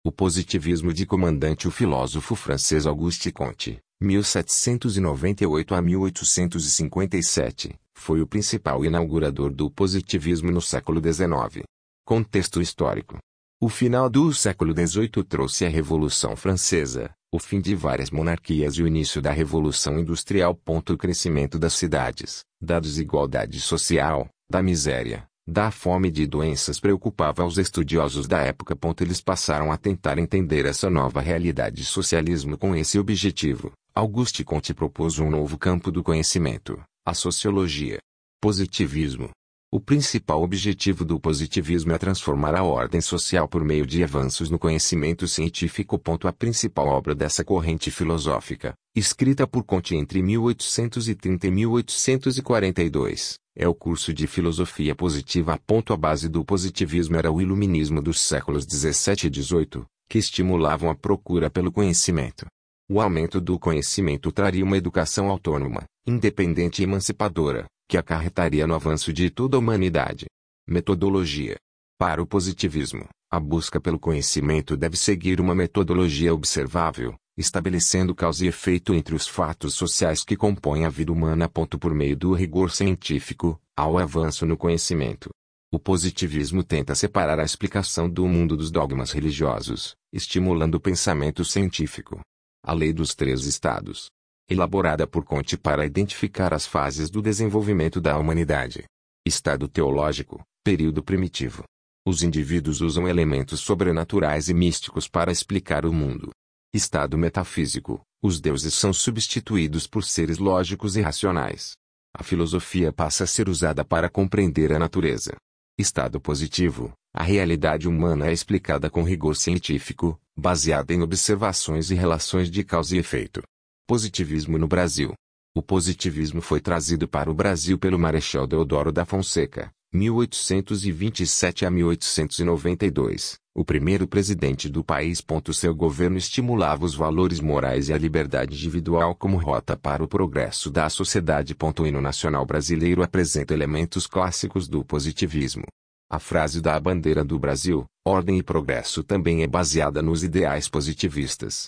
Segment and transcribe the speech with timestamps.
[0.05, 8.85] o positivismo de comandante o filósofo francês Auguste Comte, 1798 a 1857, foi o principal
[8.85, 11.63] inaugurador do positivismo no século XIX.
[12.05, 13.17] Contexto histórico
[13.65, 18.83] o final do século XVIII trouxe a Revolução Francesa, o fim de várias monarquias e
[18.83, 20.55] o início da Revolução Industrial.
[20.67, 27.43] O crescimento das cidades, da desigualdade social, da miséria, da fome e de doenças preocupava
[27.43, 28.77] os estudiosos da época.
[29.01, 33.71] Eles passaram a tentar entender essa nova realidade socialismo com esse objetivo.
[33.95, 37.97] Auguste Comte propôs um novo campo do conhecimento, a sociologia.
[38.39, 39.31] Positivismo,
[39.75, 44.57] o principal objetivo do positivismo é transformar a ordem social por meio de avanços no
[44.57, 46.01] conhecimento científico.
[46.23, 53.75] A principal obra dessa corrente filosófica, escrita por Comte entre 1830 e 1842, é o
[53.75, 55.59] curso de filosofia positiva.
[55.89, 60.95] A base do positivismo era o iluminismo dos séculos 17 e 18, que estimulavam a
[60.95, 62.45] procura pelo conhecimento.
[62.89, 69.13] O aumento do conhecimento traria uma educação autônoma, independente e emancipadora, que acarretaria no avanço
[69.13, 70.25] de toda a humanidade.
[70.67, 71.55] Metodologia.
[71.97, 78.47] Para o positivismo, a busca pelo conhecimento deve seguir uma metodologia observável, estabelecendo causa e
[78.47, 81.49] efeito entre os fatos sociais que compõem a vida humana.
[81.49, 85.29] Por meio do rigor científico, ao avanço no conhecimento.
[85.71, 92.21] O positivismo tenta separar a explicação do mundo dos dogmas religiosos, estimulando o pensamento científico.
[92.63, 94.07] A lei dos três estados,
[94.49, 98.83] elaborada por Conte para identificar as fases do desenvolvimento da humanidade.
[99.25, 101.63] Estado teológico, período primitivo.
[102.07, 106.29] Os indivíduos usam elementos sobrenaturais e místicos para explicar o mundo.
[106.71, 111.73] Estado metafísico, os deuses são substituídos por seres lógicos e racionais.
[112.13, 115.35] A filosofia passa a ser usada para compreender a natureza.
[115.77, 122.51] Estado positivo, a realidade humana é explicada com rigor científico, baseada em observações e relações
[122.51, 123.41] de causa e efeito.
[123.87, 125.13] Positivismo no Brasil.
[125.55, 133.35] O positivismo foi trazido para o Brasil pelo Marechal Deodoro da Fonseca, 1827 a 1892,
[133.55, 135.23] o primeiro presidente do país.
[135.53, 140.71] Seu governo estimulava os valores morais e a liberdade individual como rota para o progresso
[140.71, 141.55] da sociedade.
[141.55, 145.65] O hino nacional brasileiro apresenta elementos clássicos do positivismo.
[146.09, 151.67] A frase da bandeira do Brasil, ordem e progresso também é baseada nos ideais positivistas.